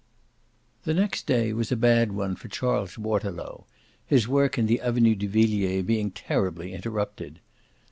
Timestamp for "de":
5.13-5.27